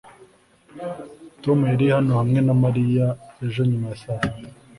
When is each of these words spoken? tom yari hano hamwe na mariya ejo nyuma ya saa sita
tom 1.43 1.59
yari 1.71 1.85
hano 1.95 2.11
hamwe 2.19 2.39
na 2.47 2.53
mariya 2.63 3.05
ejo 3.45 3.61
nyuma 3.69 3.87
ya 3.91 3.97
saa 4.03 4.19
sita 4.21 4.49